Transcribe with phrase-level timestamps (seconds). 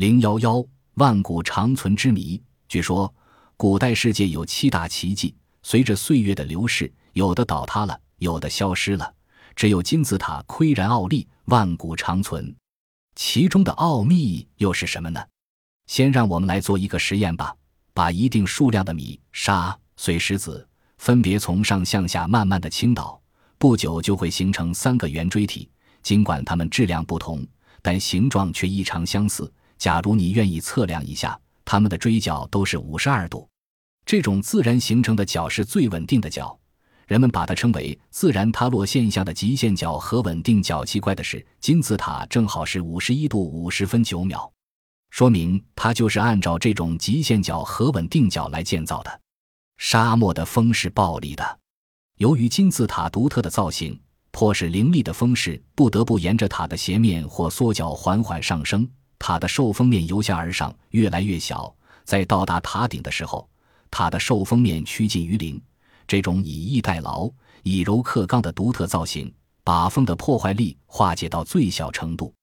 [0.00, 2.42] 零幺幺万古长存之谜。
[2.70, 3.14] 据说，
[3.58, 9.12] 古代世界有七大奇迹，随着岁月的流逝，有的倒塌了，有的消失了，
[9.54, 12.56] 只有金字塔岿然傲立，万古长存。
[13.14, 15.22] 其中的奥秘又是什么呢？
[15.86, 17.54] 先让我们来做一个实验吧，
[17.92, 23.20] 把一定数量的米、沙、碎石子分别从上向下慢慢的倾倒，
[23.58, 25.70] 不久就会形成三个圆锥体。
[26.02, 27.46] 尽管它们质量不同，
[27.82, 29.52] 但形状却异常相似。
[29.80, 33.48] 假如你愿意测量一下，它们的锥角都是五十二度。
[34.04, 36.54] 这种自然形成的角是最稳定的角，
[37.06, 40.84] 人们把它称为自然塌落现象的极限角和稳定角。
[40.84, 44.52] 奇怪的是，金字塔正好是五十一度五十分九秒，
[45.08, 49.20] 说明它就是按照这种极限角和稳定角来建造的。
[49.78, 51.58] 沙漠的风是暴力的，
[52.18, 53.98] 由于金字塔独特的造型。
[54.32, 58.88] 迫使凌厉的风势不得不沿着塔的斜面或缩角缓缓上升，
[59.20, 61.72] 塔的受风面由下而上越来越小，
[62.04, 63.48] 在到达塔顶的时候，
[63.90, 65.60] 塔的受风面趋近于零。
[66.08, 67.30] 这种以逸待劳、
[67.62, 72.34] 以柔克刚的独特造型，把风的破坏力化解到最小程度。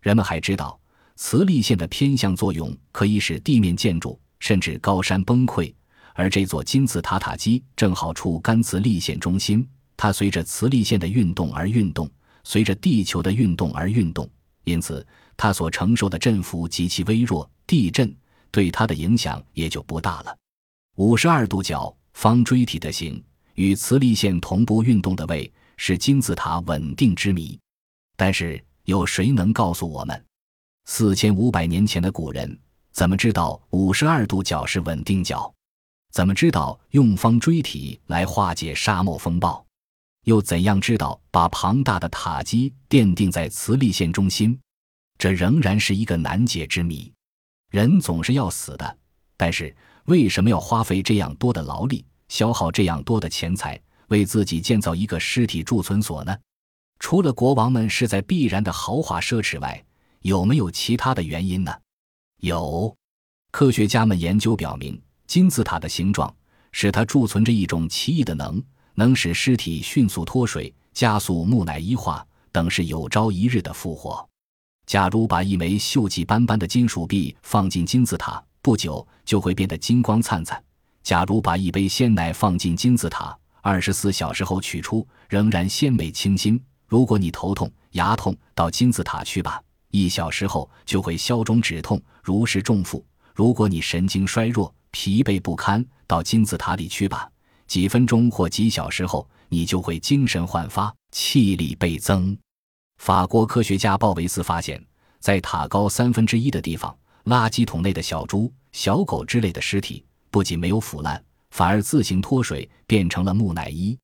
[0.00, 0.78] 人们还知道，
[1.16, 5.74] 磁力线的偏向作用可以使地面建筑甚至高山崩溃，
[6.14, 9.68] 而这座金字塔塔基正好处干磁力线中心。
[9.96, 12.08] 它随着磁力线的运动而运动，
[12.44, 14.30] 随着地球的运动而运动，
[14.64, 15.06] 因此
[15.42, 18.14] 它所承受的振幅极其微弱，地震
[18.50, 20.36] 对它的影响也就不大了。
[20.96, 23.24] 五十二度角方锥体的形
[23.54, 27.58] 与磁力线同步运动的位，是金字塔稳定之谜。
[28.18, 30.24] 但是有谁能告诉我们，
[30.84, 32.60] 四千五百年前的古人
[32.92, 35.50] 怎么知道五十二度角是稳定角？
[36.12, 39.64] 怎么知道用方锥体来化解沙漠风暴？
[40.24, 44.60] 又怎样知道把庞大的塔基奠定在磁力线中心？
[45.20, 47.12] 这仍然是一个难解之谜。
[47.70, 48.98] 人总是要死的，
[49.36, 49.76] 但是
[50.06, 56.34] 为什么要花费这样多的劳力，消耗这样多的钱财，为自己建造一个尸体贮存所呢？
[57.00, 59.84] 除了国王们是在必然的豪华奢侈外，
[60.22, 61.70] 有没有其他的原因呢？
[62.38, 62.96] 有，
[63.50, 66.34] 科学家们研究表明，金字塔的形状
[66.72, 68.62] 使它贮存着一种奇异的能。
[68.94, 74.29] 能使尸体迅速脱水、加速木乃伊化等是有朝一日的复活。
[74.90, 80.60] 假如把一枚锈迹斑斑的金属币放进金字塔，不久就会变得金光灿灿。
[81.04, 86.60] 假如把一杯鲜奶放进金字塔，二十四小时后取出，仍然鲜美清新。
[86.88, 89.62] 如果你头痛、牙痛，到金字塔去吧，
[89.92, 93.06] 一小时后就会消肿止痛，如释重负。
[93.32, 97.30] 如果你神经衰弱、疲惫不堪，到金字塔里去吧。
[97.68, 102.36] 几分钟或几小时后，你就会精神焕发，气力倍增。
[103.00, 104.78] 法国科学家鲍维斯发现，
[105.20, 106.94] 在塔高三分之一的地方，
[107.24, 113.98] 垃圾桶内的小猪、小狗之类的尸体不仅没有腐烂，反而自行脱水，变成了木乃伊。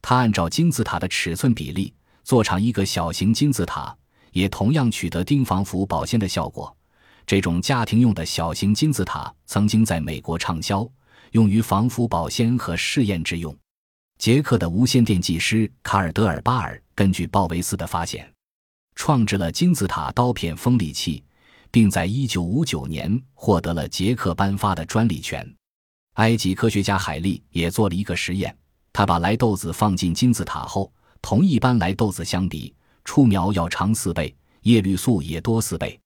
[0.00, 1.92] 他按照金字塔的尺寸比例
[2.22, 3.92] 做成一个小型金字塔，
[4.30, 6.74] 也同样取得丁防腐保鲜的效果。
[7.26, 10.88] 这种家庭用的小型金字塔曾经在美国畅销。
[11.32, 13.54] 用于防腐保鲜和试验之用。
[14.18, 18.32] 捷克的无线电技师卡尔德尔巴尔根据鲍维斯的发现，
[18.96, 21.22] 创制了金字塔刀片锋利器，
[21.70, 25.48] 并在1959年获得了捷克颁发的专利权。
[26.14, 28.56] 埃及科学家海利也做了一个实验，
[28.92, 30.92] 他把来豆子放进金字塔后，
[31.22, 32.74] 同一般来豆子相比，
[33.04, 36.00] 出苗要长四倍，叶绿素也多四倍。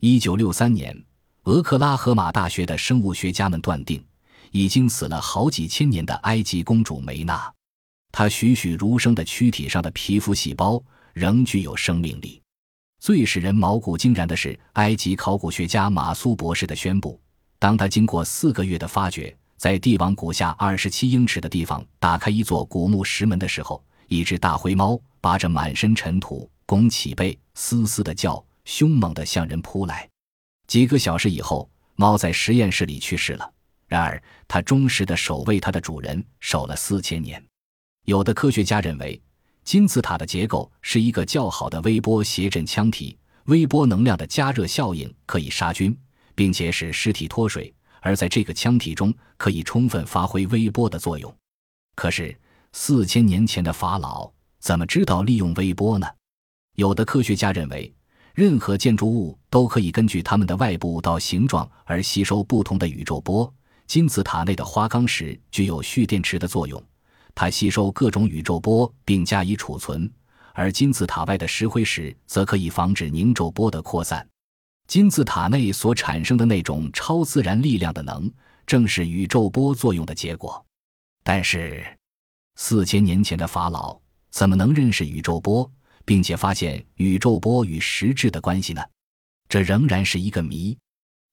[0.00, 1.04] 1963年，
[1.44, 4.02] 俄克拉荷马大学的生物学家们断定。
[4.50, 7.52] 已经死了好几千年的埃及公主梅娜，
[8.10, 10.82] 她栩栩如生的躯体上的皮肤细胞
[11.18, 12.40] 仍具有生命力。
[13.00, 17.20] 最使人毛骨惊然的是，埃及考古学家马苏博士的宣布：
[17.58, 30.08] 当他经过四个月的发掘，在帝王谷下二十七英尺的地方打开一座古墓石门的时候，一只大灰猫拔着满身尘土，拱起背，嘶嘶的叫，凶猛地向人扑来。
[30.68, 33.52] 几个小时以后，猫在实验室里去世了。
[33.88, 37.42] 然而，它忠实地守卫它的主人，守了四千年。
[38.04, 39.20] 有的科学家认为，
[39.68, 45.94] 金字塔的结构是一个较好的微波谐振腔体，微波能量的加热效应可以杀菌，
[46.34, 47.70] 并且使尸体脱水，
[48.00, 51.30] 而在这个腔体中可以充分发挥微波的作用。
[51.96, 52.34] 可是，
[52.72, 56.06] 四千年前的法老怎么知道利用微波呢？
[56.76, 57.94] 有的科学家认为。
[58.32, 63.52] 任何建筑物都可以根据它们的外部到形状而吸收不同的宇宙波。
[63.86, 66.82] 金字塔内的花岗石具有蓄电池的作用，
[67.40, 70.10] 它吸收各种宇宙波并加以储存；
[70.54, 74.28] 而金字塔外的石灰石则可以防止凝皱波的扩散。
[74.88, 78.28] 金字塔内所产生的那种超自然力量的能，
[78.66, 80.66] 正是宇宙波作用的结果。
[81.22, 81.86] 但是，
[82.56, 83.96] 四千年前的法老
[84.30, 85.70] 怎么能认识宇宙波，
[86.04, 88.82] 并且发现宇宙波与实质的关系呢？
[89.48, 90.76] 这仍然是一个谜。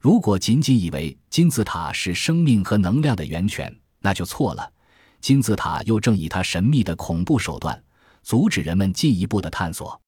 [0.00, 4.68] 如果仅仅以为金字塔是生命和能量的源泉，那就错了。
[5.22, 7.80] 金字塔又正以它神秘的恐怖手段，
[8.24, 9.98] 阻止人们进一步的探索。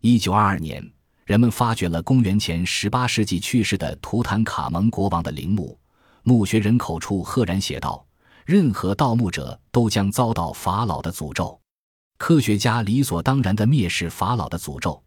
[0.00, 0.82] 一九二二年，
[1.26, 5.78] 人们发掘了公元前十八世纪去世的图坦卡蒙国王的陵墓，
[6.22, 8.06] 墓穴人口处赫然写道
[8.46, 11.60] ：“任何盗墓者都将遭到法老的诅咒。”
[12.16, 15.04] 科学家理所当然地蔑视法老的诅咒，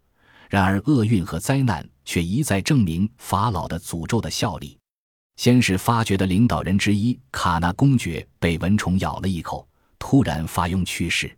[0.52, 4.78] 然而厄运和灾难却一再证明法老的诅咒的效力。
[5.38, 9.66] 先是发掘的领导人之一卡纳公爵被蚊虫咬了一口，
[10.00, 11.34] 突然发痈去世。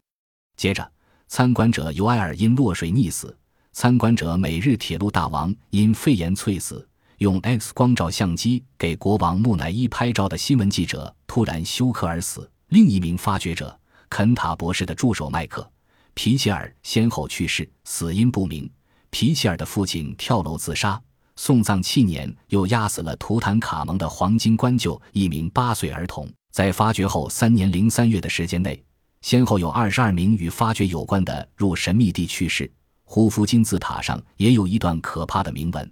[0.55, 0.89] 接着，
[1.27, 3.27] 参观者尤埃尔因落水溺死；
[3.73, 6.77] 参观者每日铁路大王因肺炎猝死；
[7.17, 13.77] 用 X 光照相机给国王木乃伊拍照的新闻记者突然休克而死；另一名发掘者
[14.09, 15.69] 肯塔博士的助手麦克
[16.13, 18.69] 皮切尔先后去世，死因不明。
[19.09, 21.01] 皮切尔的父亲跳楼自杀。
[21.41, 26.29] 送葬七年，又压死了图坦卡蒙的黄金棺柩一名八岁儿童。
[26.51, 28.83] 在发掘后三年零三月的时间内，
[29.21, 32.69] 先后有二十二名与发掘有关的入神秘地去世。
[33.05, 35.89] 胡夫金字塔上也有一段可怕的铭文：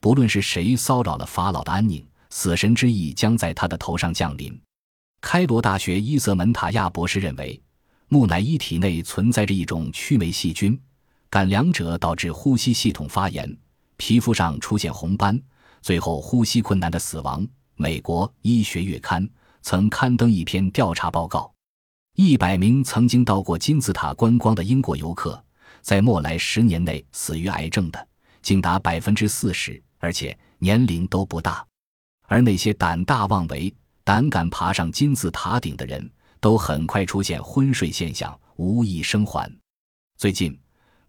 [0.00, 4.60] 不论是谁骚扰了法老的安宁，死神之意将在他的头上降临。
[5.20, 7.62] 开罗大学伊泽门塔亚博士认为，
[8.08, 10.76] 木乃伊体内存在着一种曲霉细菌，
[11.30, 13.56] 感两者导致呼吸系统发炎。
[13.98, 15.38] 皮肤上出现红斑，
[15.82, 17.46] 最后呼吸困难的死亡。
[17.74, 19.28] 美国医学月刊
[19.60, 21.52] 曾刊登一篇调查报告：
[22.14, 25.44] 一百名曾经到过金字塔观光的英国游客，
[25.82, 28.08] 在莫来十年内死于癌症的，
[28.40, 31.66] 竟达百分之四十，而且年龄都不大。
[32.22, 33.72] 而那些胆大妄为、
[34.04, 36.08] 胆敢爬上金字塔顶的人，
[36.40, 39.52] 都很快出现昏睡现象，无一生还。
[40.16, 40.58] 最近。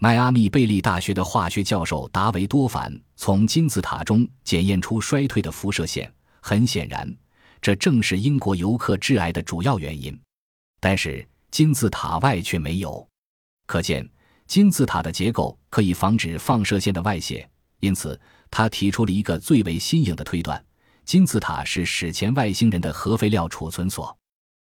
[0.02, 6.10] 迈阿密贝利大学的化学教授达维多凡从金字塔中检验出衰退的辐射线，
[6.40, 7.14] 很显然，
[7.62, 10.18] 这正是英国游客致癌的主要原因。
[10.80, 13.06] 但是金字塔外却没有，
[13.68, 14.10] 可见
[14.48, 17.46] 金字塔的结构可以防止放射线的外泄。
[17.82, 18.18] 因此，
[18.50, 20.64] 他提出了一个最为新颖的推断：
[21.04, 24.18] 金字塔是史前外星人的核废料储存所。